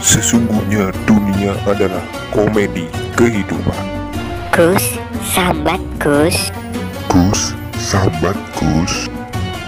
Sesungguhnya 0.00 0.88
dunia 1.04 1.52
adalah 1.68 2.00
komedi 2.32 2.88
kehidupan. 3.20 3.84
Gus, 4.48 4.96
sambat 5.28 5.76
Gus. 6.00 6.48
Gus, 7.12 7.52
sahabat 7.76 8.32
Gus. 8.56 9.12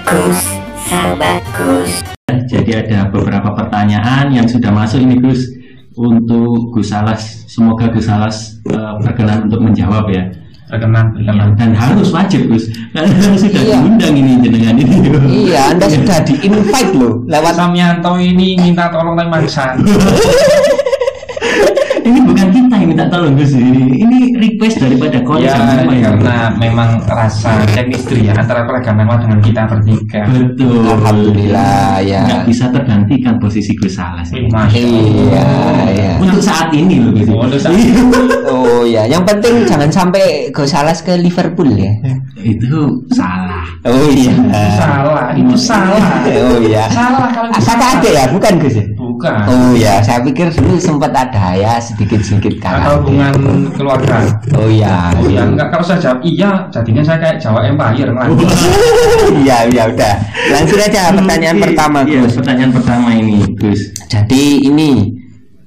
Gus, 0.08 0.40
sambat 0.88 1.44
Gus. 1.52 2.00
Jadi 2.48 2.72
ada 2.72 3.12
beberapa 3.12 3.52
pertanyaan 3.52 4.32
yang 4.32 4.48
sudah 4.48 4.72
masuk 4.72 5.04
ini 5.04 5.20
Gus 5.20 5.52
untuk 6.00 6.72
Gus 6.72 6.96
Alas. 6.96 7.44
Semoga 7.44 7.92
Gus 7.92 8.08
Alas 8.08 8.56
eh, 8.64 8.92
berkenan 9.04 9.52
untuk 9.52 9.60
menjawab 9.60 10.08
ya. 10.08 10.32
Berkenan, 10.72 11.12
berkenan. 11.12 11.52
Dan 11.60 11.76
harus 11.76 12.08
wajib 12.08 12.48
Gus. 12.48 12.72
Karena 12.96 13.36
sudah 13.36 13.60
Iya. 13.60 13.76
diundang 13.84 14.16
ini 14.16 14.40
jenengan 14.40 14.72
ini. 14.80 14.96
Iya, 15.28 15.76
Anda 15.76 15.84
sudah 15.84 16.24
di 16.24 16.48
invite 16.48 16.96
loh 16.96 17.28
lewat 17.28 17.60
Samyanto 17.60 18.16
ini 18.16 18.56
minta 18.56 18.88
tolong 18.88 19.12
maksa. 19.28 19.76
ini 22.08 22.18
bukan 22.24 22.48
kita 22.56 22.71
yang 22.82 22.90
minta 22.90 23.06
tolong 23.06 23.38
Gus. 23.38 23.54
Ini, 23.54 23.82
ini 23.94 24.18
request 24.34 24.82
daripada 24.82 25.22
kolega 25.22 25.54
ya, 25.54 25.78
semua 25.78 25.94
ini. 25.94 26.02
karena 26.02 26.36
memang 26.58 26.90
rasa 27.06 27.62
chemistry 27.70 28.26
ya 28.26 28.34
antara 28.34 28.66
kolega 28.66 28.90
memang 28.90 29.22
dengan 29.22 29.38
kita 29.38 29.62
bertiga. 29.70 30.26
Betul. 30.26 30.82
Alhamdulillah 30.82 32.02
ya. 32.02 32.22
Nggak 32.26 32.42
bisa 32.50 32.64
tergantikan 32.74 33.38
posisi 33.38 33.72
Gus 33.78 33.96
Alas. 34.02 34.28
ini. 34.34 34.50
Masya 34.50 34.80
Iya, 34.82 35.46
iya. 35.94 36.12
Untuk 36.18 36.42
saat 36.42 36.74
ini 36.74 36.98
loh 36.98 37.14
Gus. 37.14 37.28
Oh, 37.30 37.46
untuk 37.46 37.60
saat 37.62 37.78
Oh 38.52 38.82
ya, 38.82 39.06
yang 39.06 39.22
penting 39.22 39.62
jangan 39.64 39.88
sampai 39.88 40.50
Gosalas 40.50 41.00
ke 41.06 41.14
Liverpool 41.14 41.70
ya. 41.78 41.94
Itu 42.42 43.06
salah. 43.14 43.64
Oh 43.86 44.10
iya. 44.10 44.34
Salah, 44.74 45.30
itu 45.38 45.54
salah. 45.54 46.26
Oh 46.26 46.58
iya. 46.58 46.90
Salah 46.90 47.30
kalau 47.30 47.50
salah. 47.62 47.94
ada 48.02 48.08
ya, 48.10 48.24
bukan 48.34 48.52
Gus 48.58 48.74
ya? 48.74 48.84
Bukan. 49.02 49.42
Oh 49.44 49.70
iya, 49.72 49.98
saya 49.98 50.22
pikir 50.22 50.46
dulu 50.48 50.78
sempat 50.78 51.10
ada 51.10 51.52
ya 51.52 51.74
sedikit-sedikit 51.76 52.54
Atau 52.56 52.70
kalah. 52.70 52.86
hubungan 53.02 53.34
keluarga. 53.74 54.16
Oh 54.54 54.70
iya. 54.70 55.10
Oh 55.12 55.26
iya, 55.26 55.42
enggak 55.42 55.68
kalau 55.68 55.82
saya 55.82 55.98
jawab 55.98 56.20
iya, 56.22 56.50
jadinya 56.70 57.02
saya 57.02 57.18
kayak 57.18 57.36
Jawa 57.36 57.66
Empire 57.66 58.08
ngelanjut. 58.08 58.46
Iya, 59.42 59.58
iya 59.66 59.82
udah. 59.88 60.14
Langsung 60.50 60.78
aja 60.78 61.10
pertanyaan 61.10 61.56
Oke. 61.56 61.64
pertama 61.66 61.98
Iya, 62.04 62.20
Gus. 62.22 62.32
pertanyaan 62.36 62.70
pertama 62.70 63.08
ini 63.10 63.36
Gus. 63.54 63.80
Jadi 64.06 64.42
ini 64.62 64.90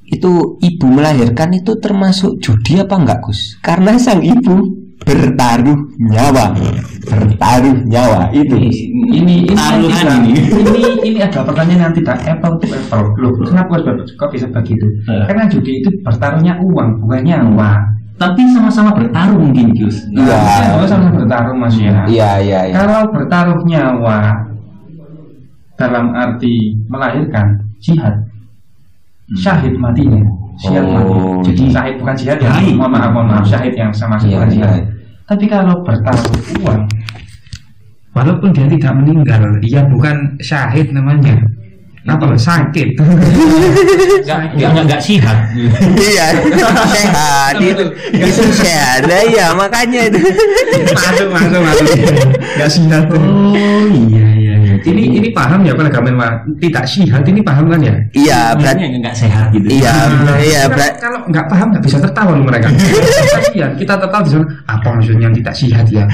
itu 0.05 0.31
ibu 0.61 0.85
melahirkan 0.87 1.49
itu 1.51 1.75
termasuk 1.75 2.39
judi 2.39 2.79
apa 2.79 2.95
enggak 2.95 3.19
Gus? 3.19 3.57
Karena 3.59 3.97
sang 3.97 4.21
ibu 4.21 4.84
bertaruh 5.05 5.77
nyawa, 6.01 6.45
bertaruh 7.05 7.77
nyawa 7.85 8.33
itu. 8.33 8.55
ini 8.57 8.69
ini 9.13 9.35
Taruhan 9.53 10.25
ini. 10.25 10.41
ini 10.49 10.81
ini 11.05 11.19
adalah 11.21 11.45
pertanyaan 11.45 11.81
yang 11.87 11.95
tidak 11.95 12.17
apple 12.25 12.57
to 12.57 12.65
apple 12.67 13.05
loh 13.15 13.31
kenapa 13.39 13.73
kok 14.17 14.29
bisa 14.29 14.49
begitu 14.49 14.85
Eh. 15.05 15.23
karena 15.25 15.45
judi 15.45 15.79
itu 15.79 15.89
bertaruhnya 16.01 16.57
uang 16.59 16.99
bukan 16.99 17.21
nyawa 17.21 17.71
Tapi 18.15 18.47
sama-sama 18.49 18.95
bertarung 18.95 19.51
mungkin 19.51 19.75
Gus. 19.75 20.07
Iya. 20.09 20.39
kalau 20.71 20.87
sama 20.87 21.11
bertaruh 21.11 21.51
mas 21.53 21.75
ya 21.75 22.07
Iya, 22.07 22.31
iya, 22.39 22.59
iya. 22.65 22.73
kalau 22.73 23.11
bertaruh 23.11 23.59
nyawa 23.61 24.19
dalam 25.75 26.15
arti 26.15 26.79
melahirkan 26.87 27.45
jihad 27.77 28.15
syahid 29.35 29.75
matinya 29.75 30.23
siap 30.55 30.79
Oh, 30.81 31.43
mati 31.43 31.51
jadi 31.51 31.61
iya. 31.61 31.71
syahid 31.75 31.95
bukan 31.99 32.15
jihad 32.15 32.37
ya 32.39 32.47
Syahid. 32.49 32.73
mohon 32.73 32.91
maaf 32.95 33.09
mohon 33.11 33.27
maaf 33.27 33.43
syahid 33.43 33.73
yang 33.75 33.91
sama 33.91 34.15
Iya, 34.17 34.39
bukan 34.39 34.49
jihad 34.49 34.71
iya. 34.71 34.83
Tapi 35.25 35.45
kalau 35.49 35.81
bertaruh 35.81 36.33
uang 36.61 36.85
Walaupun 38.15 38.55
dia 38.55 38.63
tidak 38.71 38.95
meninggal, 38.95 39.59
ia 39.59 39.83
bukan 39.83 40.39
syahid 40.39 40.87
namanya. 40.95 41.35
Apa 42.07 42.31
loh, 42.31 42.39
sakit. 42.39 42.95
Enggak 44.23 44.55
enggak 44.55 44.71
enggak 44.87 45.01
sihat. 45.03 45.37
Iya, 45.99 46.25
sehat 46.95 47.53
itu, 47.59 47.83
itu 48.15 48.43
sehat. 48.55 49.03
Nah, 49.09 49.21
iya 49.25 49.51
makanya 49.51 50.07
itu. 50.07 50.21
masuk, 50.95 51.27
masuk, 51.27 51.59
masuk. 51.59 51.87
Gak 52.55 52.69
sihat. 52.71 53.03
Oh 53.11 53.51
iya 53.51 53.69
iya 53.91 54.27
iya. 54.31 54.34
Ini 54.85 55.01
ini 55.17 55.29
paham 55.33 55.65
ya 55.65 55.73
Pak? 55.73 55.89
Tidak 56.61 56.85
sihat 56.85 57.25
ini 57.25 57.41
paham 57.41 57.65
kan 57.73 57.81
ya? 57.81 57.95
Iya, 58.13 58.41
berarti 58.53 58.85
berarti 58.85 58.97
enggak 59.01 59.15
sehat 59.17 59.45
gitu. 59.49 59.67
iya, 59.73 59.95
iya, 60.37 60.61
Karena 60.69 60.75
berarti 60.77 60.99
kalau 61.01 61.19
nggak 61.25 61.45
paham 61.49 61.67
nggak 61.73 61.83
bisa 61.83 61.97
tertawa 61.97 62.31
loh 62.37 62.45
mereka. 62.45 62.67
Kasihan, 62.69 63.71
kita 63.81 63.93
tertawa 63.97 64.21
di 64.21 64.29
sana. 64.29 64.45
Apa 64.69 64.87
maksudnya 64.93 65.29
tidak 65.33 65.55
sihat 65.57 65.85
ya? 65.89 66.05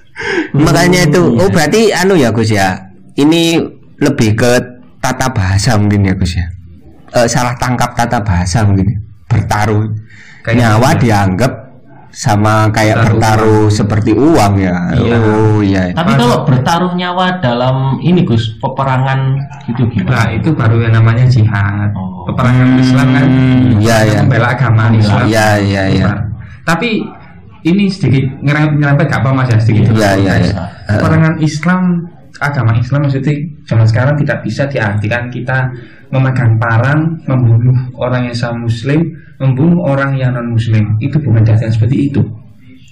makanya 0.66 1.08
itu. 1.08 1.22
Oh, 1.32 1.48
berarti 1.48 1.96
anu 1.96 2.14
ya 2.20 2.28
Gus 2.28 2.52
ya. 2.52 2.76
Ini 3.16 3.56
lebih 4.00 4.36
ke 4.36 4.52
tata 5.00 5.32
bahasa 5.32 5.80
mungkin 5.80 6.04
ya 6.04 6.12
Gus 6.12 6.36
ya. 6.36 6.46
Eh, 7.16 7.26
salah 7.26 7.56
tangkap 7.56 7.96
tata 7.96 8.20
bahasa 8.20 8.62
mungkin. 8.68 8.84
ya. 8.84 8.98
Bertaruh 9.30 9.86
Kayak 10.42 10.56
nyawa 10.56 10.90
dianggap 10.96 11.52
sama 12.20 12.68
kayak 12.68 13.00
Bertaruh 13.00 13.16
bertaruh 13.16 13.66
seperti 13.72 14.12
uang 14.12 14.60
ya. 14.60 14.76
Iya. 14.92 15.16
Oh 15.24 15.64
iya. 15.64 15.88
Tapi 15.96 16.20
kalau 16.20 16.44
bertaruh 16.44 16.92
nyawa 16.92 17.40
dalam 17.40 17.96
ini 18.04 18.28
Gus, 18.28 18.60
peperangan 18.60 19.40
gitu 19.64 19.88
Nah 19.88 20.28
gimana? 20.28 20.36
itu 20.36 20.52
baru 20.52 20.84
yang 20.84 21.00
namanya 21.00 21.24
jihad. 21.24 21.88
Oh. 21.96 22.28
Peperangan 22.28 22.76
Islam 22.76 23.08
kan. 23.16 23.26
Iya, 23.80 23.98
iya. 24.04 24.20
Membela 24.20 24.52
agama 24.52 24.92
Islam. 24.92 25.24
Iya, 25.24 25.48
iya, 25.64 25.82
iya. 25.88 26.06
Tapi 26.68 27.00
ini 27.64 27.88
sedikit 27.88 28.28
nyerempet 28.44 29.08
gak 29.08 29.24
apa 29.24 29.32
mas 29.32 29.48
ya 29.48 29.56
sedikit. 29.56 29.88
Iya, 29.96 30.20
iya, 30.20 30.34
iya. 30.44 30.54
Peperangan 30.92 31.40
Islam 31.40 32.04
agama 32.36 32.76
Islam 32.76 33.08
maksudnya 33.08 33.32
zaman 33.64 33.88
sekarang 33.88 34.20
tidak 34.20 34.44
bisa 34.44 34.68
diartikan 34.68 35.32
kita 35.32 35.72
memegang 36.10 36.58
parang 36.58 37.18
membunuh 37.26 37.76
orang 37.96 38.26
yang 38.30 38.36
sama 38.36 38.66
muslim 38.66 39.00
membunuh 39.40 39.80
orang 39.88 40.18
yang 40.20 40.36
non 40.36 40.52
muslim 40.52 40.84
itu 41.00 41.16
bukan 41.16 41.40
diartikan 41.42 41.72
seperti 41.72 42.12
itu. 42.12 42.22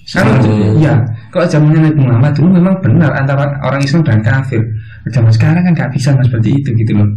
Kalau 0.09 0.33
Oh. 0.41 0.81
ya 0.81 0.97
kalau 1.29 1.45
zamannya 1.45 1.93
Nabi 1.93 2.01
Muhammad 2.01 2.33
dulu 2.33 2.57
memang 2.57 2.81
benar 2.81 3.13
antara 3.13 3.45
orang 3.61 3.85
Islam 3.85 4.01
dan 4.09 4.25
kafir. 4.25 4.65
Zaman 5.13 5.29
sekarang 5.29 5.61
kan 5.69 5.73
nggak 5.77 5.93
bisa 5.93 6.17
mas 6.17 6.25
seperti 6.33 6.57
itu 6.57 6.73
gitu 6.81 6.97
loh. 6.97 7.09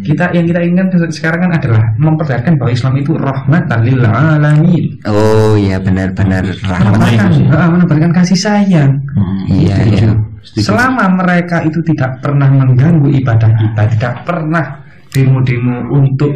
Kita 0.00 0.32
yang 0.32 0.48
kita 0.48 0.64
inginkan 0.64 0.88
sekarang 1.12 1.44
kan 1.48 1.52
adalah 1.60 1.84
memperlihatkan 2.00 2.56
bahwa 2.56 2.72
Islam 2.72 2.92
itu 2.96 3.12
rahmatan 3.20 3.78
lil 3.84 4.00
alamin. 4.00 4.84
Oh 5.04 5.52
iya 5.60 5.76
benar-benar 5.76 6.44
rahmat. 6.64 6.96
menebarkan, 6.96 7.68
menebarkan 7.76 8.12
kasih 8.16 8.38
sayang. 8.40 8.96
Hmm, 9.12 9.44
Iya, 9.48 9.76
iya. 9.84 10.08
Selama 10.56 11.04
mereka 11.20 11.60
itu 11.68 11.84
tidak 11.84 12.24
pernah 12.24 12.48
mengganggu 12.48 13.12
ibadah 13.12 13.50
kita, 13.60 13.82
tidak 13.96 14.14
pernah 14.24 14.64
demo-demo 15.10 15.88
untuk 15.90 16.32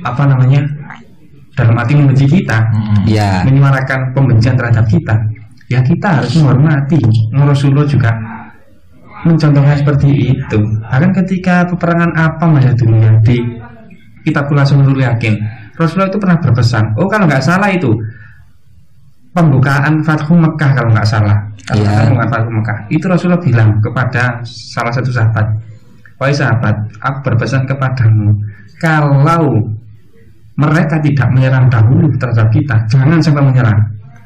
apa 0.00 0.22
namanya 0.24 0.60
dalam 1.54 1.74
arti 1.78 1.94
membenci 1.94 2.26
kita, 2.26 2.58
Hmm. 2.66 3.04
Iya. 3.06 3.46
menyuarakan 3.46 4.10
pembencian 4.10 4.58
terhadap 4.58 4.84
kita, 4.90 5.14
ya 5.70 5.78
kita 5.80 6.20
harus 6.20 6.34
menghormati. 6.36 6.98
Rasulullah 7.30 7.86
juga 7.86 8.10
mencontohkan 9.22 9.78
seperti 9.78 10.34
itu. 10.36 10.58
Bahkan 10.84 11.10
ketika 11.24 11.64
peperangan 11.70 12.10
apa 12.12 12.44
masa 12.44 12.74
dulu 12.74 12.98
ya 12.98 13.14
di 13.24 13.38
kitab 14.20 14.48
langsung 14.52 14.80
dulu 14.84 15.00
yakin 15.00 15.36
Rasulullah 15.76 16.08
itu 16.08 16.18
pernah 16.20 16.36
berpesan. 16.40 16.92
Oh 16.96 17.08
kalau 17.08 17.24
nggak 17.24 17.40
salah 17.40 17.68
itu 17.68 17.92
pembukaan 19.32 20.02
Fathu 20.04 20.34
Mekah 20.36 20.70
kalau 20.74 20.90
nggak 20.92 21.08
salah. 21.08 21.36
Kalau 21.64 21.80
Iya. 21.82 22.04
pembukaan 22.06 22.30
Fathu 22.30 22.50
Mekah 22.52 22.76
itu 22.88 23.04
Rasulullah 23.08 23.42
bilang 23.42 23.68
kepada 23.80 24.22
salah 24.44 24.92
satu 24.92 25.10
sahabat, 25.10 25.46
wahai 26.24 26.32
sahabat, 26.32 26.72
aku 26.98 27.18
berpesan 27.22 27.68
kepadamu 27.68 28.32
kalau 28.80 29.60
mereka 30.54 30.96
tidak 31.02 31.28
menyerang 31.30 31.66
dahulu 31.68 32.08
terhadap 32.16 32.48
kita, 32.48 32.76
jangan 32.88 33.20
sampai 33.20 33.42
menyerang. 33.42 33.76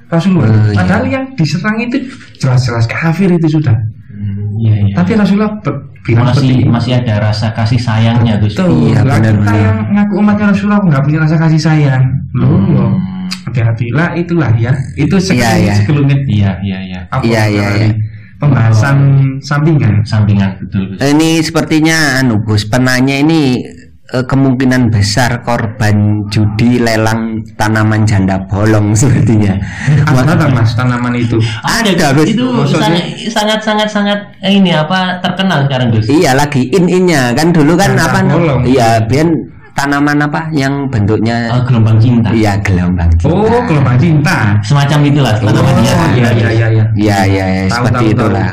Rasulullah, 0.08 0.48
Oh, 0.48 0.72
iya. 0.72 0.76
padahal 0.78 1.04
yang 1.04 1.24
diserang 1.34 1.76
itu 1.76 2.00
jelas-jelas 2.38 2.86
kafir 2.86 3.28
itu 3.28 3.58
sudah. 3.60 3.76
Iya 4.58 4.74
iya. 4.88 4.94
Tapi 4.96 5.14
Rasulullah 5.14 5.52
bilang 6.02 6.32
seperti 6.32 6.42
masih 6.48 6.56
itu. 6.64 6.70
masih 6.72 6.92
ada 6.98 7.14
rasa 7.20 7.46
kasih 7.52 7.78
sayangnya 7.78 8.40
Gus. 8.40 8.56
Betul. 8.56 8.90
Iya, 8.90 9.00
Lah, 9.04 9.18
kita 9.20 9.54
yang 9.54 9.78
ngaku 9.92 10.14
umatnya 10.18 10.46
Rasulullah 10.50 10.80
nggak 10.82 11.02
punya 11.04 11.18
rasa 11.22 11.36
kasih 11.38 11.60
sayang. 11.60 12.02
Loh, 12.34 12.58
Hmm. 12.58 12.92
hati-hatilah 13.46 14.16
itulah 14.16 14.50
ya. 14.56 14.72
Itu 14.96 15.16
sekelumit 15.20 15.62
iya. 15.62 15.74
sekelumit 15.76 16.20
Iya 16.26 16.50
iya 16.64 16.78
iya. 16.82 17.00
apa 17.08 17.22
Iya, 17.22 17.42
iya, 17.48 17.66
iya. 17.76 17.88
Pembahasan 18.38 18.96
sampingan. 19.42 20.06
Sampingan 20.06 20.62
betul 20.62 20.94
Gus. 20.94 20.98
Ini 21.02 21.42
sepertinya 21.42 22.22
anu 22.22 22.38
Gus 22.46 22.70
penanya 22.70 23.18
ini 23.18 23.66
eh, 24.14 24.22
kemungkinan 24.22 24.94
besar 24.94 25.42
korban 25.42 26.22
judi 26.30 26.78
lelang 26.78 27.42
tanaman 27.58 28.06
janda 28.06 28.38
bolong 28.46 28.94
sepertinya. 29.00 29.58
Ada 30.06 30.38
kan 30.38 30.50
mas 30.54 30.70
tanaman 30.78 31.18
itu? 31.18 31.42
Ada, 31.66 32.14
Gus. 32.14 32.30
Itu 32.30 32.46
sangat 32.70 33.04
sangat 33.26 33.60
sangat 33.66 33.88
sangat 33.90 34.18
eh, 34.38 34.54
ini 34.54 34.70
apa 34.70 35.18
terkenal 35.18 35.66
sekarang 35.66 35.90
Gus. 35.90 36.06
Iya 36.06 36.38
lagi 36.38 36.70
in-innya 36.70 37.34
kan 37.34 37.50
dulu 37.50 37.74
kan 37.74 37.98
Janda 37.98 38.06
apa 38.06 38.18
bolong. 38.22 38.62
Iya, 38.70 39.02
biar 39.02 39.28
tanaman 39.78 40.18
apa 40.18 40.50
yang 40.50 40.90
bentuknya 40.90 41.54
Oh, 41.54 41.62
gelombang 41.62 41.98
cinta. 42.02 42.28
iya 42.34 42.58
gelombang 42.58 43.06
cinta. 43.14 43.30
Oh, 43.30 43.62
gelombang 43.62 43.94
cinta. 43.96 44.36
Semacam 44.60 44.98
itulah 45.06 45.34
tanaman 45.38 45.62
Oh, 45.70 45.78
dia. 45.78 45.94
iya 46.18 46.30
iya 46.34 46.48
iya 46.50 46.66
iya. 46.68 46.84
Iya 46.98 47.18
iya 47.24 47.44
iya 47.46 47.62
Tahu, 47.70 47.86
seperti 47.86 47.94
tahu, 47.94 48.02
tahu. 48.02 48.14
itulah. 48.18 48.50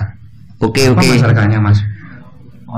Oke 0.62 0.82
Apa 0.86 0.92
oke. 0.94 1.08
mas 1.60 1.78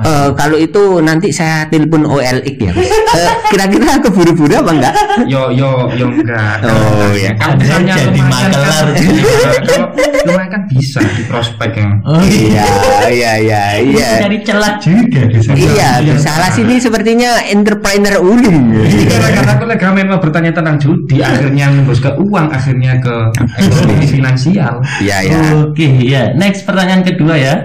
Eh, 0.03 0.29
kalau 0.33 0.57
itu 0.57 0.81
nanti 0.99 1.29
saya 1.29 1.65
telepon 1.67 2.03
OLX 2.03 2.57
ya. 2.57 2.73
Eh, 3.07 3.31
Kira-kira 3.49 3.97
keburu-buru 3.97 4.51
apa 4.53 4.71
enggak? 4.75 4.93
Yo 5.25 5.49
yo 5.49 5.87
yo 5.95 6.05
enggak. 6.05 6.59
Oh, 6.61 7.09
ya. 7.15 7.15
iya. 7.15 7.31
Kalau 7.33 7.55
Ada 7.55 7.63
misalnya 7.63 7.93
jadi 7.95 8.19
kan, 8.19 8.27
makelar. 8.29 8.85
iya, 8.93 9.81
lumayan 10.27 10.49
kan 10.51 10.61
bisa 10.67 10.99
di 11.01 11.23
prospek 11.25 11.71
yang. 11.73 11.91
Oh 12.03 12.19
Iya, 12.21 12.67
iya, 13.09 13.31
iya, 13.39 13.63
iya. 13.79 14.09
Cari 14.21 14.37
celah 14.43 14.75
juga 14.77 15.21
Gus. 15.31 15.47
Iya, 15.49 15.89
salah 16.19 16.51
sini 16.51 16.77
sepertinya 16.77 17.41
entrepreneur 17.47 18.19
ulung. 18.19 18.75
Karena 19.07 19.55
aku 19.55 19.65
lagi 19.65 19.83
mau 20.03 20.19
bertanya 20.19 20.51
tentang 20.51 20.75
judi, 20.77 21.23
akhirnya 21.23 21.71
nembus 21.71 21.97
ke 21.97 22.11
uang, 22.11 22.51
akhirnya 22.51 22.99
ke 22.99 23.15
ekonomi 23.57 24.05
finansial. 24.19 24.83
Iya, 25.01 25.17
ya. 25.25 25.37
Oke, 25.63 25.87
ya. 26.03 26.35
Next 26.35 26.67
pertanyaan 26.67 27.01
kedua 27.01 27.33
ya. 27.39 27.55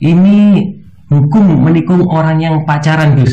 Ini 0.00 0.58
hukum 1.08 1.44
menikung 1.64 2.04
orang 2.08 2.40
yang 2.40 2.62
pacaran, 2.64 3.16
Gus. 3.18 3.32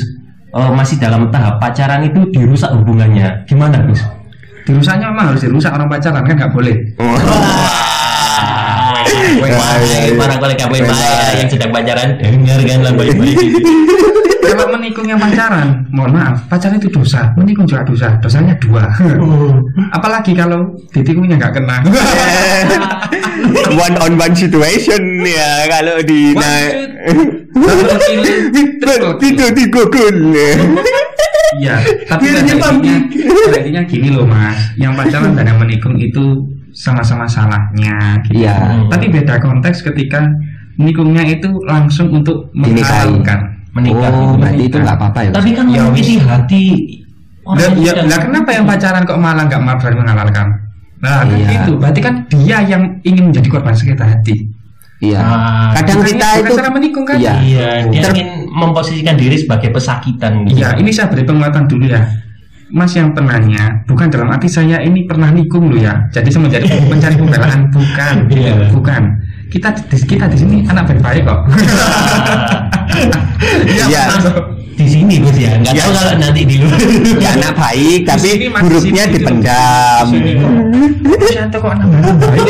Oh, 0.52 0.76
masih 0.76 1.00
dalam 1.00 1.32
tahap 1.32 1.64
pacaran 1.64 2.04
itu 2.04 2.28
dirusak 2.32 2.72
hubungannya. 2.76 3.48
Gimana, 3.48 3.88
Gus? 3.88 4.04
Dirusaknya 4.68 5.10
memang 5.10 5.34
harus 5.34 5.42
dirusak 5.42 5.72
orang 5.74 5.90
pacaran 5.90 6.24
kan 6.24 6.36
nggak 6.38 6.54
boleh. 6.54 6.76
Wahai 9.42 10.12
para 10.18 10.36
kolega 10.38 10.66
baik 10.68 10.86
yang 11.40 11.50
sedang 11.50 11.72
pacaran, 11.72 12.10
dengarkanlah 12.20 12.94
baik-baik. 12.94 13.38
Kalau 14.42 14.74
menikung 14.74 15.06
yang 15.06 15.22
pacaran, 15.22 15.86
mohon 15.94 16.18
maaf, 16.18 16.50
pacaran 16.50 16.82
itu 16.82 16.90
dosa, 16.90 17.30
menikung 17.38 17.70
juga 17.70 17.86
dosa, 17.86 18.18
dosanya 18.20 18.58
dua. 18.58 18.90
Apalagi 19.94 20.34
kalau 20.34 20.74
ditikungnya 20.92 21.38
nggak 21.38 21.62
kena. 21.62 21.78
one 23.86 23.96
on 24.02 24.14
one 24.18 24.36
situation 24.36 25.02
ya 25.26 25.66
kalau 25.70 25.98
di 26.04 26.34
itu 29.22 29.46
digugul. 29.56 30.18
Iya, 31.62 31.84
tapi 32.08 32.32
intinya, 32.32 33.82
gini 33.84 34.08
loh 34.10 34.24
mas, 34.24 34.72
yang 34.80 34.96
pacaran 34.96 35.36
dan 35.36 35.52
yang 35.52 35.60
menikung 35.60 36.00
itu 36.00 36.40
sama-sama 36.72 37.28
salahnya. 37.28 38.24
Gitu. 38.24 38.48
Iya. 38.48 38.88
Tapi 38.88 39.12
beda 39.12 39.36
konteks 39.44 39.84
ketika 39.84 40.24
menikungnya 40.80 41.28
itu 41.28 41.52
langsung 41.68 42.10
untuk 42.16 42.50
menghalalkan. 42.56 43.51
Menikah. 43.72 44.10
Oh, 44.10 44.20
gitu. 44.28 44.36
berarti 44.38 44.64
itu 44.66 44.78
nggak 44.78 44.98
apa-apa 44.98 45.20
ya. 45.22 45.30
Tapi 45.32 45.50
kan 45.52 45.66
Ya, 45.66 45.82
menyakiti 45.84 46.16
hati 46.20 46.66
Dan 47.42 47.72
ya, 47.82 47.94
lah 48.06 48.20
kenapa 48.22 48.50
yang 48.54 48.66
pacaran 48.66 49.02
kok 49.02 49.18
malah 49.18 49.44
nggak 49.44 49.60
mau 49.60 49.74
berani 49.74 49.98
menghalalkan? 49.98 50.48
Nah, 51.02 51.26
kan 51.26 51.34
Iya. 51.34 51.50
itu 51.58 51.72
berarti 51.74 52.00
kan 52.00 52.14
dia 52.30 52.58
yang 52.62 52.84
ingin 53.02 53.24
menjadi 53.28 53.48
korban 53.50 53.74
sakit 53.74 53.98
hati. 53.98 54.36
Iya. 55.02 55.18
Ah, 55.18 55.74
Kadang 55.74 56.06
kita 56.06 56.22
bukan 56.22 56.38
itu 56.38 56.52
cara 56.54 56.70
menikung 56.70 57.02
kan? 57.04 57.18
Iya. 57.18 57.34
Iya, 57.42 57.68
dia 57.90 58.02
Ter- 58.06 58.14
ingin 58.14 58.30
memposisikan 58.48 59.18
diri 59.18 59.34
sebagai 59.34 59.74
pesakitan. 59.74 60.46
gitu. 60.46 60.62
Iya, 60.62 60.78
ini 60.78 60.94
saya 60.94 61.10
beri 61.10 61.26
penguatan 61.26 61.66
dulu 61.66 61.90
ya. 61.90 62.06
Mas 62.70 62.94
yang 62.94 63.12
penanya, 63.12 63.84
bukan 63.84 64.08
dalam 64.08 64.30
arti 64.30 64.48
saya 64.48 64.80
ini 64.80 65.04
pernah 65.04 65.28
nikung 65.28 65.68
loh 65.68 65.76
ya. 65.76 65.98
Jadi 66.08 66.30
saya 66.30 66.46
menjadi 66.46 66.66
mencari 66.86 67.16
pembelaan, 67.18 67.62
bukan, 67.68 68.16
Iya. 68.32 68.54
bukan. 68.70 69.04
Kita 69.52 69.68
di, 69.76 69.98
kita 70.00 70.26
di 70.32 70.38
sini 70.40 70.58
anak 70.64 70.88
baik-baik 70.88 71.28
kok. 71.28 71.40
Iya. 73.52 74.04
di 74.72 74.88
sini 74.88 75.20
Gus 75.22 75.36
ya, 75.38 75.60
nggak 75.60 75.74
Iya. 75.76 75.84
tahu 75.84 75.92
kalau 75.94 76.14
nanti 76.18 76.42
di 76.48 76.56
luar. 76.58 76.80
ya 77.20 77.30
anak 77.38 77.54
baik 77.54 78.02
tapi 78.08 78.30
sini, 78.80 79.02
dipendam. 79.12 80.06
Di 80.08 80.18
sini. 80.18 80.32
Siapa 81.28 81.58
kok 81.60 81.72
anak 81.76 81.88
baik? 81.92 82.48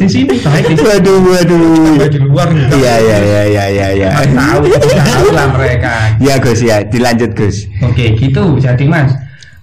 Di 0.00 0.06
sini 0.08 0.34
baik, 0.40 0.64
Waduh, 0.80 1.18
waduh. 1.22 2.08
di 2.08 2.18
luar. 2.18 2.48
Iya, 2.50 2.94
iya, 2.98 3.18
iya, 3.20 3.42
iya, 3.46 3.64
iya, 3.68 3.88
iya. 3.92 4.08
Tahu, 4.32 4.60
tahu 5.12 5.26
lah 5.30 5.46
mereka. 5.54 5.94
Ya 6.18 6.34
Gus 6.40 6.60
ya, 6.64 6.82
dilanjut 6.82 7.36
Gus. 7.36 7.68
Oke, 7.84 8.16
gitu. 8.16 8.56
Jadi 8.58 8.84
Mas, 8.88 9.12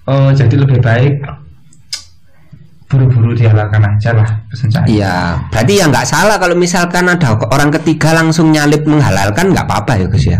oh, 0.05 0.29
jadi 0.31 0.55
lebih 0.55 0.79
baik 0.79 1.19
buru-buru 2.93 3.33
dihalalkan 3.33 3.81
aja 3.81 4.13
lah 4.13 4.29
pesan 4.53 4.69
saya. 4.69 4.85
Iya, 4.85 5.17
berarti 5.49 5.73
ya 5.81 5.85
nggak 5.89 6.05
salah 6.05 6.37
kalau 6.37 6.53
misalkan 6.53 7.09
ada 7.09 7.33
orang 7.49 7.73
ketiga 7.73 8.13
langsung 8.13 8.53
nyalip 8.53 8.85
menghalalkan 8.85 9.49
nggak 9.49 9.65
apa-apa 9.65 9.97
ya 9.97 10.05
Gus 10.05 10.25
ya. 10.29 10.39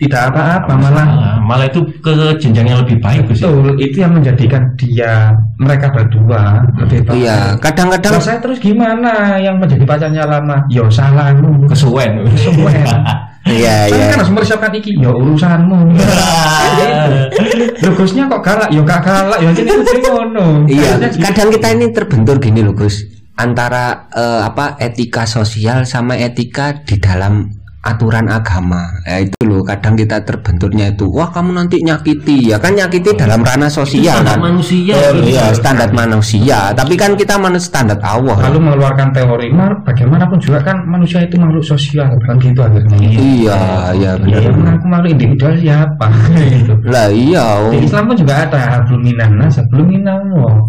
Tidak 0.00 0.32
apa-apa 0.32 0.72
malah 0.80 1.06
Malah, 1.44 1.68
itu 1.68 1.84
ke 2.00 2.32
jenjang 2.40 2.72
yang 2.72 2.80
lebih 2.80 2.98
baik 3.04 3.30
Gus. 3.30 3.44
ya. 3.44 3.52
betul 3.52 3.76
itu 3.78 3.96
yang 4.02 4.16
menjadikan 4.16 4.62
dia 4.74 5.30
mereka 5.60 5.94
berdua 5.94 6.66
lebih 6.74 7.06
baik. 7.06 7.22
Iya, 7.22 7.38
kadang-kadang 7.62 8.18
saya 8.18 8.42
terus 8.42 8.58
gimana 8.58 9.38
yang 9.38 9.62
menjadi 9.62 9.86
pacarnya 9.86 10.26
lama? 10.26 10.66
Yo 10.66 10.90
salahmu. 10.90 11.70
Kesuwen. 11.70 12.26
Kesuwen. 12.26 12.82
Iya, 13.40 13.88
iya. 13.88 14.04
kan 14.12 14.20
harus 14.20 14.30
mempersiapkan 14.36 14.72
iki. 14.76 15.00
Yo 15.00 15.16
urusanmu. 15.16 15.96
Lu 17.82 17.90
Gusnya 17.96 18.28
kok 18.28 18.42
galak? 18.44 18.68
Yo 18.68 18.84
gak 18.84 19.00
galak. 19.00 19.38
Yo 19.40 19.50
jadi 19.56 19.72
ngono. 20.04 20.68
Iya, 20.68 21.00
gitu. 21.00 21.24
kadang 21.24 21.48
kita 21.48 21.68
ini 21.72 21.86
terbentur 21.90 22.36
gini 22.36 22.60
loh 22.60 22.76
Gus 22.76 23.20
antara 23.40 24.12
eh, 24.12 24.40
apa 24.44 24.76
etika 24.76 25.24
sosial 25.24 25.88
sama 25.88 26.20
etika 26.20 26.84
di 26.84 27.00
dalam 27.00 27.48
aturan 27.80 28.26
agama. 28.26 28.84
Ya 29.02 29.20
itu 29.20 29.40
loh, 29.42 29.62
kadang 29.62 29.94
kita 29.94 30.20
terbenturnya 30.20 30.90
itu, 30.90 31.08
wah 31.08 31.28
kamu 31.28 31.54
nanti 31.54 31.80
nyakiti, 31.80 32.48
ya 32.48 32.56
kan 32.56 32.72
nyakiti 32.72 33.14
dalam 33.14 33.40
ranah 33.40 33.68
sosial 33.68 34.20
Standar 34.20 34.36
kan. 34.36 34.40
manusia. 34.42 34.94
Oh, 34.94 35.12
Gus. 35.14 35.26
iya, 35.26 35.44
standar 35.50 35.88
manusia. 35.90 36.58
Tapi 36.70 36.94
kan 36.94 37.14
kita 37.14 37.34
manut 37.34 37.60
standar 37.60 37.96
Allah. 38.00 38.36
lalu 38.40 38.58
mengeluarkan 38.62 39.08
teori 39.10 39.48
mar 39.48 39.72
bagaimanapun 39.82 40.38
juga 40.38 40.60
kan 40.62 40.84
manusia 40.84 41.20
itu 41.20 41.36
makhluk 41.36 41.62
sosial 41.62 42.08
kan 42.20 42.36
gitu 42.36 42.60
akhirnya 42.60 42.96
Iya, 43.00 43.60
iya 43.92 44.10
benar. 44.16 44.40
ya 44.40 44.50
aku 44.50 44.86
makhluk 44.86 45.10
individual 45.10 45.52
siapa 45.56 46.06
gitu 46.54 46.72
Lah 46.84 47.08
iya. 47.08 47.44
oh. 47.58 47.70
di 47.70 47.82
Islam 47.82 48.04
pun 48.06 48.16
juga 48.16 48.34
ada 48.44 48.62
belum 48.84 49.00
minan 49.02 49.30
nas 49.36 49.56
belum 49.62 49.86
minan 49.86 50.20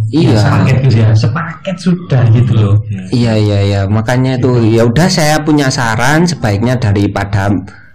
Iya. 0.09 0.37
sepaket 0.37 0.75
gitu 0.83 0.95
ya 0.97 1.09
sepaket 1.11 1.75
sudah 1.77 2.21
gitu 2.29 2.51
loh 2.53 2.75
Iya 3.09 3.33
iya 3.35 3.59
iya 3.61 3.81
makanya 3.85 4.37
itu 4.37 4.51
ya 4.67 4.83
udah 4.83 5.07
saya 5.07 5.39
punya 5.41 5.67
saran 5.67 6.23
sebaiknya 6.23 6.75
daripada 7.01 7.49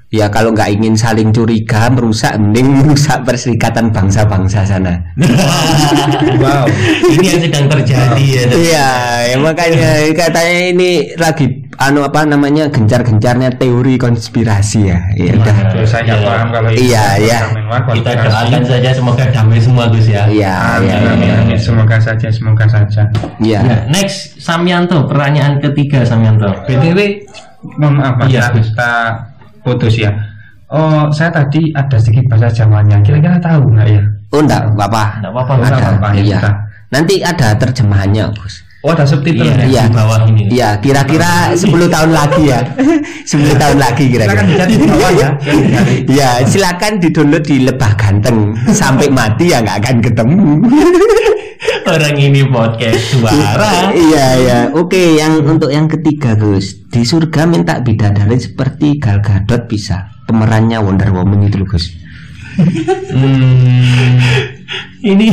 ya 0.06 0.30
kalau 0.30 0.54
nggak 0.54 0.70
ingin 0.70 0.94
saling 0.94 1.34
curiga 1.34 1.90
merusak 1.90 2.38
mending 2.38 2.78
merusak 2.82 3.26
perserikatan 3.26 3.90
bangsa-bangsa 3.90 4.62
sana. 4.66 4.94
wow 6.42 6.64
Ini 7.10 7.26
yang 7.26 7.42
sedang 7.50 7.66
terjadi 7.70 8.22
ya. 8.22 8.42
Iya 8.50 8.90
ya 9.34 9.36
makanya 9.38 9.90
katanya 10.14 10.56
ini 10.72 10.90
lagi 11.18 11.46
anu 11.76 12.06
apa 12.06 12.24
namanya 12.24 12.70
gencar-gencarnya 12.70 13.58
teori 13.58 13.98
konspirasi 13.98 14.80
ya. 14.88 14.98
Ya 15.18 15.36
udah. 15.36 15.56
Terus 15.74 15.90
saya 15.90 16.14
Iya. 16.16 16.22
paham 16.22 16.48
kalau 16.54 16.68
Iya, 16.70 17.04
iya. 17.20 17.40
Kita 17.92 18.10
doakan 18.16 18.62
saja 18.64 18.90
semoga 18.94 19.24
damai 19.28 19.58
semua 19.60 19.84
Gus 19.90 20.06
ya. 20.06 20.24
Iya 20.30 20.80
iya 20.86 20.96
iya. 21.02 21.34
amin. 21.42 21.58
semoga 21.58 21.98
saja 21.98 22.30
semoga 22.30 22.64
saja 22.70 23.04
Iya. 23.42 23.60
Ya, 23.60 23.76
next 23.90 24.38
Samyanto, 24.38 25.04
pertanyaan 25.10 25.58
ketiga 25.58 26.06
Samyanto. 26.06 26.48
btw 26.64 27.26
mohon 27.74 27.94
maaf 27.94 28.14
mas 28.16 28.28
Iya, 28.28 28.40
ya, 28.40 28.46
kita 28.52 28.90
putus 29.60 29.94
ya 29.96 30.10
oh 30.68 31.10
saya 31.10 31.30
tadi 31.30 31.70
ada 31.70 31.94
sedikit 31.94 32.26
bahasa 32.28 32.50
Jawanya 32.52 32.98
kira-kira 33.00 33.38
tahu 33.38 33.70
nggak 33.70 33.88
ya 33.88 34.02
Oh 34.26 34.42
enggak 34.42 34.58
apa-apa. 34.74 35.04
Enggak 35.22 35.32
apa-apa, 35.32 35.52
Ada. 35.56 35.76
apa-apa, 35.94 36.08
ya 36.12 36.22
Iya. 36.22 36.40
Nanti 36.86 37.14
ada 37.18 37.48
terjemahannya, 37.54 38.24
Gus. 38.34 38.54
oh 38.82 38.90
ada 38.90 39.02
subtitle 39.02 39.42
Iya, 39.42 39.54
Iya. 39.64 39.82
di 39.86 39.94
bawah 39.94 40.18
ini. 40.26 40.42
Iya, 40.48 40.68
kira-kira 40.78 41.30
10 41.50 41.62
tahun 41.86 42.10
lagi 42.10 42.42
ya. 42.44 42.60
10 43.30 43.54
tahun 43.54 43.78
lagi 43.78 44.04
kira-kira. 44.06 44.34
silakan 44.34 44.46
dicari 44.50 44.74
di 44.74 44.82
bawah 44.84 45.12
ya 45.12 45.28
Silakan 45.32 45.62
dicari. 45.62 45.94
Ya, 46.10 46.30
silakan 46.42 46.92
di-download 46.98 47.44
di 47.44 47.56
Lebah 47.62 47.92
Ganteng 47.94 48.38
sampai 48.70 49.06
mati 49.08 49.44
ya 49.46 49.62
nggak 49.62 49.78
akan 49.80 49.96
ketemu. 50.00 50.42
Orang 51.86 52.18
ini 52.18 52.42
podcast 52.46 53.14
suara. 53.14 53.94
iya, 53.94 54.26
iya. 54.36 54.58
Oke, 54.74 55.14
yang 55.14 55.38
untuk 55.40 55.70
yang 55.70 55.86
ketiga, 55.86 56.34
Gus. 56.34 56.82
Di 56.90 57.06
surga 57.06 57.46
minta 57.46 57.78
bidadari 57.78 58.34
seperti 58.36 58.98
Gal 58.98 59.22
Gadot 59.22 59.64
bisa. 59.66 60.10
Pemerannya 60.26 60.82
Wonder 60.82 61.14
Woman 61.14 61.46
itu 61.46 61.62
loh, 61.62 61.68
Gus. 61.70 61.86
Hmm, 63.06 64.18
Ini 64.98 65.28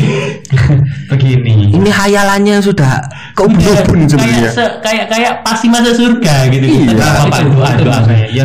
begini 1.10 1.74
Ini 1.74 1.90
hayalannya 1.90 2.62
sudah 2.62 3.00
keubun 3.34 3.58
kayak 3.58 4.06
sebenarnya. 4.06 4.52
se- 4.52 4.76
kayak 4.84 5.08
kayak 5.10 5.34
pasti 5.42 5.66
masuk 5.72 5.96
surga 5.98 6.36
gitu. 6.54 6.66
Iya, 6.70 6.94
apa-apa, 7.02 7.38
itu, 7.42 7.50
doa 7.50 7.72
doa. 7.82 8.00
saya. 8.06 8.26
Ya, 8.30 8.44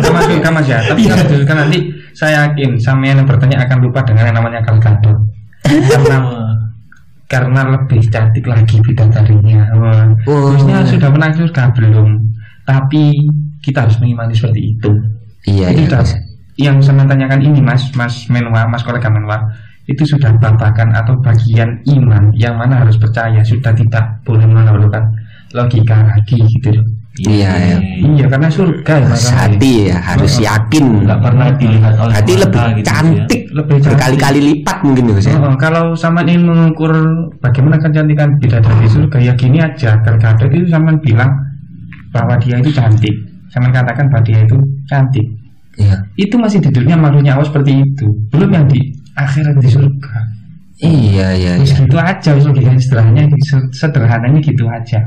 sama 0.00 0.20
surga 0.24 0.48
mas 0.48 0.66
ya. 0.66 0.78
Tapi 0.88 1.00
kalau 1.04 1.24
di 1.28 1.34
surga 1.36 1.52
nanti 1.58 1.78
saya 2.16 2.48
yakin 2.48 2.80
sampean 2.80 3.20
yang 3.20 3.28
bertanya 3.28 3.68
akan 3.68 3.76
lupa 3.84 4.00
dengan 4.08 4.32
yang 4.32 4.36
namanya 4.40 4.64
Gal 4.64 4.80
Gadot. 4.80 5.18
Karena 5.92 6.16
karena 7.32 7.64
lebih 7.72 8.04
cantik 8.12 8.44
lagi 8.44 8.76
bidadarinya. 8.84 9.72
Wah, 9.80 10.04
Oh. 10.28 10.52
Terusnya 10.52 10.84
sudah 10.84 11.08
menang 11.08 11.32
surga 11.32 11.72
belum? 11.72 12.20
Tapi 12.68 13.16
kita 13.64 13.88
harus 13.88 13.96
mengimani 14.04 14.36
seperti 14.36 14.76
itu. 14.76 14.90
Iya, 15.48 15.72
itu 15.72 15.80
iya. 15.82 15.88
sudah 15.88 16.02
Gus. 16.04 16.12
yang 16.60 16.76
saya 16.84 17.08
tanyakan 17.08 17.40
ini 17.40 17.58
mas, 17.64 17.88
mas 17.96 18.28
Menwa, 18.28 18.68
mas 18.68 18.84
kolega 18.84 19.08
Menwa 19.08 19.48
itu 19.90 20.06
sudah 20.06 20.30
babakan 20.38 20.94
atau 20.94 21.18
bagian 21.18 21.82
iman 21.90 22.30
yang 22.38 22.54
mana 22.54 22.86
harus 22.86 22.94
percaya 22.94 23.42
sudah 23.42 23.74
tidak 23.74 24.22
boleh 24.22 24.46
mengeluarkan 24.46 25.10
logika 25.56 26.06
lagi 26.06 26.38
gitu 26.38 26.78
loh. 26.78 26.86
Iya, 27.12 27.50
iya. 27.60 27.76
Iya 28.08 28.24
karena 28.24 28.48
surga 28.48 28.94
ya, 29.04 29.12
hati 29.36 29.92
ya, 29.92 30.00
harus 30.00 30.40
yakin. 30.40 31.04
nggak 31.04 31.20
pernah 31.20 31.52
dilihat 31.60 31.94
oleh 32.00 32.14
mata 32.16 32.24
lebih 32.24 32.40
gitu, 32.40 32.48
Gus, 32.48 32.80
ya. 32.80 32.84
cantik, 32.88 33.42
Lebih 33.52 33.76
cantik. 33.76 33.90
berkali-kali 33.92 34.40
lipat 34.40 34.76
mungkin 34.80 35.04
ya. 35.20 35.36
Oh, 35.36 35.54
kalau 35.60 35.84
sama 35.92 36.24
ingin 36.24 36.48
mengukur 36.48 36.92
bagaimana 37.44 37.76
kecantikan 37.76 38.32
bidadari 38.40 38.88
surga 38.88 39.18
ya 39.20 39.32
gini 39.36 39.60
aja 39.60 40.00
Gal 40.00 40.16
itu 40.48 40.64
sama 40.72 40.96
bilang 41.04 41.28
bahwa 42.16 42.40
dia 42.40 42.56
itu 42.56 42.72
cantik 42.72 43.12
sama 43.52 43.68
katakan 43.68 44.08
bahwa 44.08 44.24
dia 44.24 44.40
itu 44.48 44.56
cantik 44.88 45.26
Iya. 45.72 45.96
itu 46.20 46.36
masih 46.36 46.60
di 46.60 46.68
dunia 46.68 47.00
makhluknya 47.00 47.32
Allah 47.32 47.48
seperti 47.48 47.72
itu 47.80 48.04
belum 48.28 48.52
yang 48.52 48.68
di 48.68 48.92
akhirat 49.16 49.56
di 49.56 49.68
surga 49.72 50.16
Iya, 50.82 51.28
iya, 51.32 51.50
Terus 51.62 51.72
iya. 51.72 51.80
gitu 51.80 51.96
aja 51.96 52.30
surga 52.36 52.70
istilahnya 52.76 53.22
gitu, 53.32 53.56
sederhananya 53.72 54.40
gitu 54.44 54.64
aja 54.68 55.00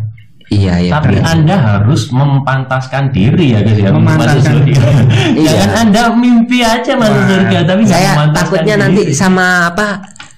Iya, 0.46 0.74
iya. 0.80 0.92
Tapi 0.94 1.18
benar. 1.18 1.32
Anda 1.34 1.56
harus 1.58 2.02
mempantaskan 2.10 3.10
diri 3.10 3.52
ya 3.52 3.60
guys 3.60 3.78
ya 3.78 3.90
Memantaskan 3.90 4.44
surga. 4.62 4.84
Iya. 5.42 5.50
Jangan 5.52 5.72
Anda 5.82 6.02
mimpi 6.14 6.60
aja 6.62 6.92
masuk 6.94 7.16
Wah, 7.16 7.28
surga 7.28 7.58
tapi 7.64 7.82
nggak 7.82 7.98
saya 7.98 8.30
takutnya 8.30 8.76
diri. 8.76 8.84
nanti 8.84 9.02
sama 9.10 9.46
apa 9.68 9.88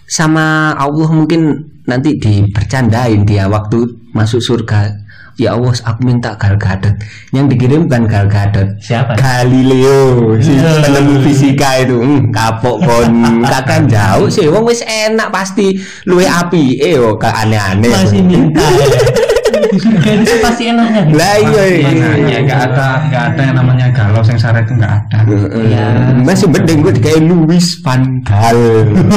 sama 0.04 0.46
Allah 0.74 1.10
mungkin 1.10 1.42
nanti 1.84 2.16
dibercandain 2.16 3.24
dia 3.24 3.46
waktu 3.46 3.84
masuk 4.12 4.40
surga 4.40 4.88
ya 5.36 5.54
Allah 5.54 5.70
aku 5.72 6.00
minta 6.02 6.34
Gal 6.34 6.56
Gadot 6.56 6.96
yang 7.30 7.46
dikirim 7.46 7.86
bukan 7.86 8.08
Gal 8.08 8.26
Gadot 8.26 8.68
siapa? 8.80 9.14
Galileo 9.14 10.34
si 10.38 10.56
Iya. 10.56 10.82
penemu 10.82 11.16
fisika 11.22 11.78
itu 11.78 11.94
hmm, 11.96 12.32
kapok 12.32 12.82
kon 12.82 13.12
kakak 13.44 13.86
jauh 13.86 14.26
sih 14.26 14.48
wong 14.48 14.64
wis 14.64 14.82
enak 14.82 15.30
pasti 15.30 15.76
luwe 16.04 16.24
api 16.24 16.80
eh 16.80 16.96
yo 16.96 17.16
ke 17.16 17.28
aneh-aneh 17.28 17.92
Masih 17.92 18.24
minta. 18.24 18.64
Di 19.74 20.12
itu 20.24 20.34
pasti 20.40 20.64
enaknya. 20.72 21.02
Lah 21.12 21.36
iya 21.38 21.64
iya. 21.68 21.90
Makanya 21.92 22.40
nggak 22.46 22.62
ada 22.72 22.88
nggak 23.10 23.24
ada 23.34 23.42
yang 23.44 23.56
namanya 23.60 23.86
galau 23.92 24.22
yang 24.24 24.40
syarat 24.40 24.64
itu 24.64 24.74
nggak 24.78 24.94
ada. 24.94 25.20
Iya. 25.58 25.86
masih 26.24 26.48
bedeng 26.52 26.80
gue 26.84 26.94
kayak 26.98 27.22
Louis 27.26 27.66
van 27.84 28.02
Gaal. 28.24 28.60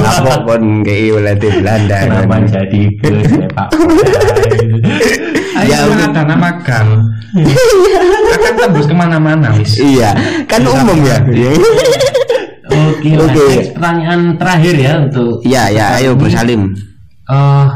Apa 0.02 0.34
kon 0.46 0.64
kayak 0.82 1.14
ulate 1.16 1.48
Belanda. 1.60 1.96
Kenapa 2.06 2.34
jadi 2.48 2.82
ya 3.40 3.48
Pak? 3.54 3.68
Ya, 5.60 5.84
ada 5.84 6.22
nama 6.24 6.56
gal 6.64 6.88
akan 7.30 8.54
tembus 8.58 8.86
ke 8.90 8.94
mana-mana 8.96 9.54
iya. 9.78 10.10
Kan 10.50 10.66
umum 10.66 10.98
ya? 11.04 11.18
Oke, 12.70 13.10
Oke. 13.18 13.18
Oke. 13.18 13.46
pertanyaan 13.74 14.20
terakhir 14.38 14.74
ya 14.78 14.92
untuk 15.02 15.42
iya 15.42 15.70
ya 15.70 15.84
ayo 15.98 16.14
Bro 16.14 16.30
Salim. 16.30 16.70
Eh, 17.30 17.66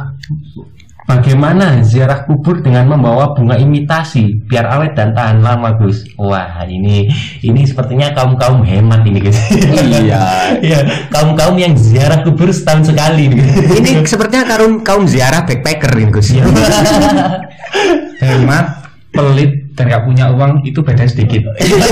bagaimana 1.05 1.85
ziarah 1.85 2.25
kubur 2.25 2.65
dengan 2.65 2.89
membawa 2.89 3.37
bunga 3.37 3.61
imitasi 3.61 4.45
biar 4.49 4.69
awet 4.69 4.97
dan 4.97 5.13
tahan 5.13 5.45
lama 5.45 5.77
Gus? 5.77 6.05
Wah 6.17 6.65
ini 6.69 7.09
ini 7.45 7.61
sepertinya 7.69 8.13
kaum 8.17 8.37
kaum 8.41 8.65
hemat 8.65 9.05
ini 9.05 9.19
Gus. 9.21 9.39
Iya. 9.61 10.25
Iya 10.65 10.81
kaum 11.13 11.37
kaum 11.37 11.57
yang 11.61 11.77
ziarah 11.77 12.25
kubur 12.25 12.49
setahun 12.49 12.93
sekali 12.95 13.29
nih. 13.29 13.43
ini 13.81 13.91
sepertinya 14.07 14.45
kaum 14.49 14.81
kaum 14.81 15.05
ziarah 15.05 15.45
backpacker 15.45 15.93
ini 15.99 16.11
Gus 16.13 16.33
hemat 18.25 18.67
pelit 19.15 19.53
dan 19.79 19.91
nggak 19.91 20.05
punya 20.07 20.25
uang 20.35 20.63
itu 20.67 20.81
beda 20.83 21.07
sedikit 21.07 21.47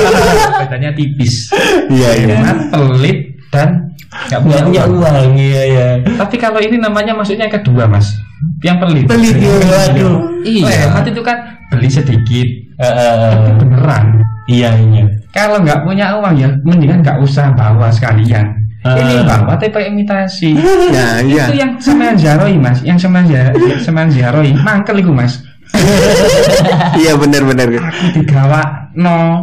bedanya 0.63 0.91
tipis 0.95 1.51
iya 1.91 2.11
iya 2.19 2.35
hemat 2.39 2.57
pelit 2.75 3.19
dan 3.55 3.92
nggak 4.13 4.41
punya, 4.45 4.85
uang. 4.85 5.01
uang 5.01 5.27
iya 5.41 5.63
ya. 5.65 5.87
tapi 6.21 6.37
kalau 6.37 6.61
ini 6.61 6.77
namanya 6.77 7.17
maksudnya 7.17 7.49
kedua 7.49 7.89
mas. 7.89 8.13
Yang 8.61 8.77
pelit. 8.83 9.05
Pelit 9.07 9.37
ya, 9.39 9.55
waduh. 9.55 10.17
Oh, 10.27 10.69
hemat 10.69 11.05
itu 11.07 11.23
kan 11.23 11.39
beli 11.71 11.89
sedikit 11.89 12.49
eh, 12.77 12.93
tapi 13.33 13.51
beneran. 13.63 14.05
Iya 14.51 14.75
iya. 14.75 15.07
kalau 15.31 15.63
nggak 15.63 15.87
punya 15.87 16.19
uang 16.19 16.35
ya 16.35 16.51
mendingan 16.67 17.01
nggak 17.01 17.19
usah 17.23 17.55
bawa 17.57 17.89
sekalian. 17.89 18.63
Ah. 18.83 18.99
ini 18.99 19.23
bawa 19.23 19.55
tapi 19.55 19.71
pakai 19.71 19.95
imitasi. 19.95 20.59
Nah 20.91 21.23
iya. 21.31 21.47
Itu 21.49 21.55
yang 21.57 21.73
semen 21.79 22.19
ziaroi 22.19 22.59
mas. 22.59 22.83
Yang 22.83 23.07
semen 23.07 23.25
ziaroi 23.31 23.79
semen 23.79 24.07
ziaroi 24.11 24.51
mangkel 24.61 25.01
itu 25.01 25.15
mas. 25.15 25.41
Iya 27.01 27.17
benar 27.17 27.49
benar 27.49 27.65
aku 27.73 28.21
digawa 28.21 28.93
no 28.93 29.41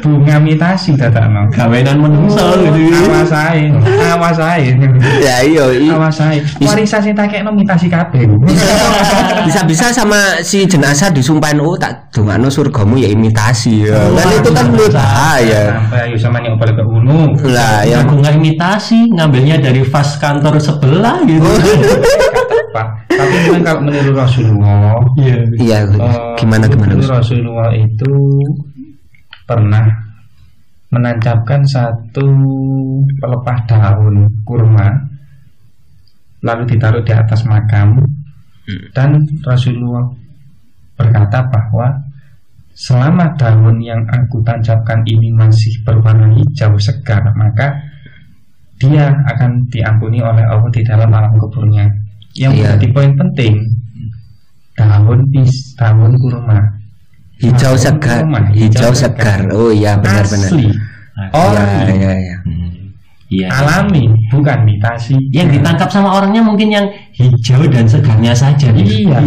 bunga 0.00 0.40
imitasi 0.40 0.96
tata 0.96 1.28
no 1.28 1.44
Gawenan 1.48 2.00
menungso 2.00 2.40
gitu. 2.58 2.96
awas 3.12 3.32
ae 3.32 3.68
awas 4.08 4.38
ae 4.40 4.72
ya 5.20 5.44
iya 5.44 5.64
i- 5.70 5.92
awas 5.92 6.16
ae 6.20 6.40
warisan 6.60 7.00
sing 7.00 7.12
tak 7.12 7.28
kekno 7.28 7.52
imitasi 7.52 7.86
kabeh 7.86 8.24
bisa-bisa 9.46 9.92
sama 9.92 10.40
si 10.40 10.64
jenazah 10.64 11.08
disumpahin 11.10 11.60
oh 11.60 11.76
tak 11.76 12.08
dongakno 12.10 12.48
surgamu 12.48 12.96
ya 12.96 13.08
imitasi 13.08 13.84
ya. 13.86 14.00
kan 14.16 14.28
itu 14.32 14.50
kan 14.50 14.66
lebih 14.68 14.88
bahaya 14.90 15.62
sampai 15.76 15.98
ayo 16.08 16.16
sama 16.16 16.36
nih 16.40 16.50
opal 16.50 16.70
ke 16.70 16.82
unu 16.82 17.18
lah 17.48 17.84
ya 17.84 18.00
bunga 18.04 18.30
imitasi 18.32 19.12
ngambilnya 19.12 19.60
dari 19.60 19.82
vas 19.82 20.16
kantor 20.16 20.56
sebelah 20.56 21.20
gitu. 21.24 21.44
Pak. 22.70 22.86
tapi 23.10 23.34
memang 23.50 23.62
kalau 23.66 23.80
menurut 23.82 24.14
Rasulullah 24.14 24.94
Iya. 25.18 25.36
iya 25.58 25.78
eh, 25.82 26.14
gimana 26.38 26.70
gimana 26.70 26.94
menurut 26.94 27.02
Gus? 27.02 27.10
Rasulullah 27.10 27.70
itu 27.74 28.12
pernah 29.50 29.90
menancapkan 30.94 31.66
satu 31.66 32.26
pelepah 33.18 33.58
daun 33.66 34.30
kurma 34.46 34.86
lalu 36.46 36.62
ditaruh 36.70 37.02
di 37.02 37.10
atas 37.10 37.42
makam 37.50 37.98
dan 38.94 39.18
Rasulullah 39.42 40.06
berkata 40.94 41.42
bahwa 41.50 41.90
selama 42.70 43.34
daun 43.34 43.82
yang 43.82 44.06
aku 44.06 44.38
tancapkan 44.46 45.02
ini 45.10 45.34
masih 45.34 45.74
berwarna 45.82 46.30
hijau 46.30 46.78
segar 46.78 47.26
maka 47.34 47.74
dia 48.80 49.12
akan 49.28 49.68
diampuni 49.68 50.24
oleh 50.24 50.40
Allah 50.46 50.70
di 50.72 50.80
dalam 50.80 51.12
alam 51.12 51.36
kuburnya. 51.36 51.84
Yang 52.32 52.52
Iya. 52.56 52.78
menjadi 52.78 52.86
poin 52.96 53.12
penting 53.18 53.54
daun 54.78 55.20
pis 55.28 55.76
daun 55.76 56.14
kurma 56.16 56.79
hijau 57.40 57.74
segar 57.74 58.22
kurma, 58.22 58.40
hijau 58.52 58.92
segar 58.92 59.48
oh 59.50 59.72
iya 59.72 59.96
benar-benar 59.96 60.50
asli 60.52 60.68
oh 61.32 61.50
ori 61.52 61.96
iya 61.96 62.12
iya 62.16 62.36
Iya. 63.30 63.46
alami 63.46 64.10
bukan 64.26 64.66
imitasi 64.66 65.14
Yang 65.30 65.62
ditangkap 65.62 65.86
sama 65.86 66.18
orangnya 66.18 66.42
mungkin 66.42 66.66
yang 66.66 66.90
hijau 67.14 67.62
dan 67.70 67.86
segarnya 67.86 68.34
saja. 68.34 68.74
Gus. 68.74 68.90
iya 68.90 69.22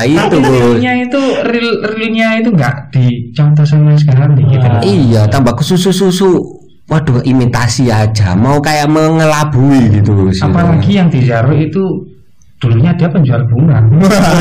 itu 0.00 0.16
tapi 0.16 0.48
Gus 0.48 0.80
realnya 0.80 0.92
itu 0.96 1.20
real 1.44 1.76
realnya 1.92 2.28
itu 2.40 2.48
nggak 2.48 2.74
dicontoh 2.88 3.68
sama 3.68 3.92
sekali 4.00 4.48
gitu 4.48 4.64
loh. 4.64 4.80
Iya, 4.80 5.28
tambah 5.28 5.60
ke 5.60 5.64
susu-susu. 5.68 6.40
Waduh, 6.88 7.20
imitasi 7.20 7.92
aja. 7.92 8.32
Mau 8.32 8.64
kayak 8.64 8.88
mengelabui 8.88 10.00
gitu. 10.00 10.32
Apalagi 10.40 10.90
yang 10.96 11.12
di 11.12 11.20
Zaro 11.28 11.52
itu 11.52 11.84
dulunya 12.60 12.92
dia 12.92 13.08
penjual 13.08 13.40
bunga 13.48 13.80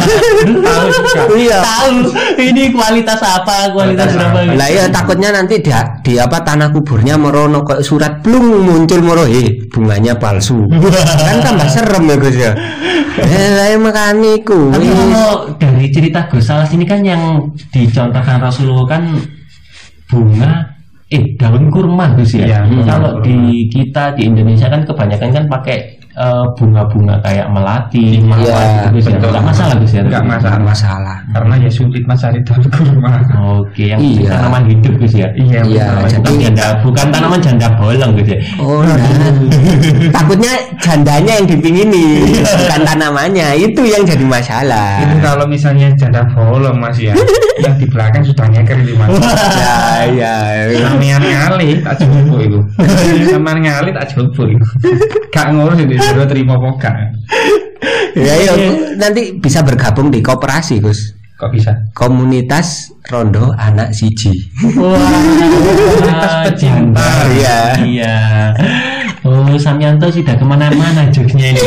tahu 0.68 0.86
juga 0.92 1.24
Iya. 1.40 1.60
Tahu 1.64 1.92
ini 2.36 2.68
kualitas 2.76 3.16
apa, 3.24 3.72
kualitas 3.72 4.12
Kualitas 4.12 4.20
berapa? 4.20 4.38
apa? 4.44 4.58
Lah 4.60 4.68
iya 4.68 4.86
takutnya 4.92 5.30
nanti 5.32 5.64
di, 5.64 5.72
di 6.04 6.14
apa 6.20 6.44
tanah 6.44 6.68
kuburnya 6.76 7.16
merono 7.16 7.64
kok 7.64 7.80
surat 7.80 8.20
belum 8.20 8.68
muncul 8.68 9.00
moro 9.00 9.24
eh 9.24 9.64
bunganya 9.72 10.20
palsu. 10.20 10.68
kan 11.28 11.38
tambah 11.40 11.70
serem 11.72 12.04
ya 12.12 12.16
Gus 12.20 12.36
ya. 12.36 12.52
Eh 13.24 13.48
lah 13.56 13.68
mekaniku. 13.80 14.68
Tapi 14.76 14.88
kalau 14.92 15.32
dari 15.56 15.86
cerita 15.88 16.20
Gus 16.28 16.44
Salas 16.44 16.72
ini 16.76 16.84
kan 16.84 17.00
yang 17.08 17.40
dicontohkan 17.72 18.44
Rasulullah 18.44 19.00
kan 19.00 19.04
bunga 20.12 20.76
eh 21.08 21.24
daun 21.40 21.72
kurma 21.72 22.20
Gus 22.20 22.36
ya. 22.36 22.68
Iya, 22.68 22.84
kalau 22.84 23.24
di 23.24 23.70
kita 23.72 24.12
di 24.20 24.28
Indonesia 24.28 24.68
kan 24.68 24.84
kebanyakan 24.84 25.30
kan 25.32 25.46
pakai 25.48 25.99
eh, 26.12 26.46
bunga-bunga 26.58 27.16
kayak 27.22 27.48
melati, 27.50 28.18
mawar 28.20 28.42
Iya, 28.42 28.89
gitu 28.92 29.10
ya. 29.10 29.18
betul. 29.18 29.30
Enggak 29.30 29.46
masalah 29.46 29.74
Gus 29.78 29.94
ya. 29.94 30.01
Nggak 30.04 30.24
masalah. 30.25 30.60
masalah. 30.60 31.18
karena 31.30 31.54
ya 31.56 31.70
sulit 31.70 32.04
mas 32.04 32.18
cari 32.20 32.42
daun 32.42 32.66
kurma 32.68 33.22
Oke, 33.62 33.86
yang 33.88 34.01
Iya. 34.01 34.30
tanaman 34.34 34.63
hidup 34.66 34.94
Gus 34.98 35.13
ya. 35.13 35.28
iya 35.38 35.62
Iya. 35.62 35.86
Bukan 36.20 36.36
janda, 36.42 36.66
bukan 36.82 37.06
tanaman 37.10 37.39
janda 37.39 37.68
bolong 37.78 38.12
Gus 38.18 38.30
ya. 38.30 38.38
Oh, 38.58 38.82
nah. 38.82 38.98
takutnya 40.16 40.54
jandanya 40.80 41.34
yang 41.39 41.48
dipingini, 41.48 42.06
bukan 42.42 42.82
tanamannya. 42.84 43.48
Itu 43.56 43.82
yang 43.84 44.04
jadi 44.04 44.25
masalah. 44.25 45.06
itu 45.06 45.18
kalau 45.22 45.46
misalnya 45.46 45.88
janda 45.96 46.25
bolong 46.34 46.80
mas 46.80 46.98
ya 46.98 47.13
yang 47.63 47.75
di 47.75 47.86
belakang 47.86 48.24
sudah 48.24 48.48
nyeker 48.48 48.78
itu 48.80 48.96
mas 48.96 49.10
Ya, 49.60 49.75
ya. 50.08 50.36
Sampean 50.82 51.22
ngali 51.22 51.84
tak 51.84 52.00
coba 52.00 52.38
itu. 52.39 52.60
Sampean 53.30 53.58
ngali 53.62 53.89
tak 53.92 54.06
coba 54.16 54.42
itu. 54.48 54.66
Gak 55.30 55.48
ngurus 55.54 55.80
itu 55.80 55.99
sudah 56.01 56.27
terima 56.27 56.56
gak? 56.79 56.96
Ya, 58.18 58.34
ya, 58.36 58.53
nanti 59.00 59.38
bisa 59.38 59.62
bergabung 59.63 60.10
di 60.10 60.20
koperasi, 60.20 60.82
Gus. 60.82 61.15
Kok 61.39 61.56
bisa? 61.56 61.72
Komunitas 61.96 62.91
Rondo 63.08 63.56
Anak 63.56 63.96
Siji. 63.96 64.36
Wah, 64.75 66.44
pecinta. 66.44 67.32
Iya. 67.32 67.60
Iya. 67.79 68.18
Oh, 69.24 69.56
Samyanto 69.56 70.12
sudah 70.12 70.36
ke 70.36 70.44
mana-mana 70.44 71.08
jokesnya 71.08 71.56
ini. 71.56 71.63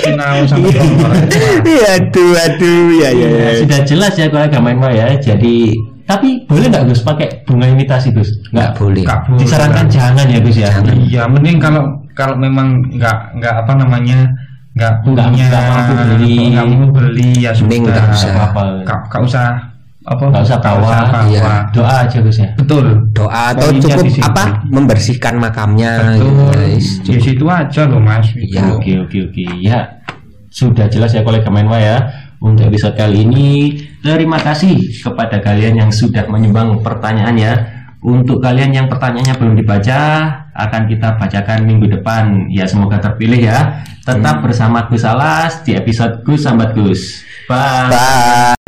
Sinau 0.00 0.48
sama. 0.48 0.72
Iya, 1.68 2.00
aduh, 2.00 2.32
aduh, 2.32 2.96
ya, 2.96 3.12
ya, 3.12 3.28
ya. 3.28 3.50
Sudah 3.60 3.80
jelas 3.84 4.16
ya 4.16 4.32
kalau 4.32 4.48
agama 4.48 4.88
ya. 4.88 5.12
Jadi, 5.20 5.76
tapi 6.08 6.48
boleh 6.48 6.72
nggak 6.72 6.88
Gus 6.88 7.04
pakai 7.04 7.44
bunga 7.44 7.68
imitasi 7.68 8.08
Gus? 8.08 8.32
Nggak 8.56 8.72
boleh. 8.80 9.04
Disarankan 9.36 9.84
jangan 9.92 10.24
ya 10.32 10.40
Gus 10.40 10.56
ya. 10.56 10.72
Jangan. 10.72 10.96
Iya, 10.96 11.22
mending 11.28 11.60
kalau 11.60 12.03
kalau 12.14 12.34
memang 12.34 12.80
nggak 12.90 13.36
nggak 13.36 13.54
apa 13.60 13.72
namanya 13.74 14.18
nggak 14.74 14.92
punya 15.02 15.26
nggak 15.30 15.62
mampu 15.68 15.92
beli. 15.94 16.36
nggak 16.50 16.66
mampu 16.66 16.86
beli 16.90 17.28
ya 17.38 17.50
Mending 17.54 17.82
sudah 17.84 18.02
nggak 18.02 18.16
usah. 18.16 18.32
apa-apa. 18.32 18.62
nggak 19.06 19.22
usah 19.22 19.46
apa 20.04 20.24
Nggak 20.28 20.42
usah 20.44 20.58
bawa. 20.60 20.88
bawa. 21.08 21.20
Iya. 21.24 21.42
Doa 21.72 21.94
aja 22.04 22.18
Gus 22.20 22.36
ya. 22.36 22.48
betul 22.54 22.84
Doa 23.10 23.42
atau 23.50 23.68
Poinnya 23.70 23.96
cukup 23.96 24.20
apa? 24.20 24.44
Membersihkan 24.66 25.34
makamnya. 25.38 25.92
betul 25.96 26.28
gitu, 26.28 26.42
guys. 26.50 26.86
di 27.00 27.16
situ 27.18 27.44
aja 27.46 27.82
loh 27.86 27.98
mas 27.98 28.26
Iya. 28.30 28.42
Gitu. 28.42 28.72
Oke 28.76 28.92
oke 29.00 29.18
oke 29.30 29.44
ya 29.60 29.78
sudah 30.50 30.86
jelas 30.86 31.10
ya 31.10 31.22
kolega 31.22 31.48
Menwa 31.48 31.78
ya 31.78 31.98
untuk 32.38 32.68
episode 32.68 32.94
kali 32.94 33.24
ini 33.24 33.74
terima 33.98 34.36
kasih 34.36 34.76
kepada 35.00 35.40
kalian 35.40 35.80
yang 35.80 35.90
sudah 35.90 36.28
menyumbang 36.28 36.78
pertanyaan 36.78 37.34
ya 37.34 37.52
untuk 38.04 38.44
kalian 38.44 38.76
yang 38.76 38.86
pertanyaannya 38.92 39.34
belum 39.40 39.54
dibaca 39.56 40.00
akan 40.52 40.82
kita 40.86 41.16
bacakan 41.16 41.64
minggu 41.64 41.88
depan. 41.88 42.52
Ya 42.52 42.68
semoga 42.68 43.00
terpilih 43.00 43.48
ya. 43.48 43.80
Tetap 44.04 44.44
bersama 44.44 44.84
Gus 44.92 45.08
Alas 45.08 45.64
di 45.64 45.72
episode 45.72 46.20
Gus 46.20 46.44
Sambat 46.44 46.76
Gus. 46.76 47.24
Bye. 47.48 47.88
Bye. 47.88 48.63